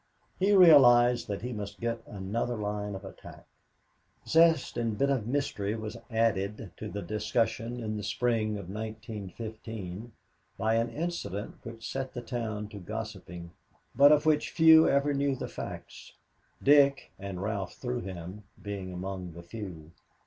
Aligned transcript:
He 0.39 0.51
realized 0.55 1.27
that 1.27 1.43
he 1.43 1.53
must 1.53 1.79
get 1.79 2.01
another 2.07 2.55
line 2.55 2.95
of 2.95 3.05
attack. 3.05 3.45
Zest 4.27 4.75
and 4.75 4.93
a 4.93 4.95
bit 4.97 5.11
of 5.11 5.27
mystery 5.27 5.75
was 5.75 5.95
added 6.09 6.71
to 6.77 6.89
the 6.89 7.03
discussion 7.03 7.79
in 7.83 7.97
the 7.97 8.03
spring 8.03 8.57
of 8.57 8.67
1915 8.67 10.11
by 10.57 10.73
an 10.73 10.89
incident 10.89 11.57
which 11.61 11.87
set 11.87 12.15
the 12.15 12.23
town 12.23 12.67
to 12.69 12.79
gossiping, 12.79 13.51
but 13.93 14.11
of 14.11 14.25
which 14.25 14.49
few 14.49 14.89
ever 14.89 15.13
knew 15.13 15.33
all 15.33 15.35
the 15.35 15.47
facts 15.47 16.13
Dick, 16.63 17.11
and 17.19 17.39
Ralph 17.43 17.75
through 17.75 18.01
him, 18.01 18.45
being 18.59 18.91
among 18.91 19.33
the 19.33 19.43
few. 19.43 19.91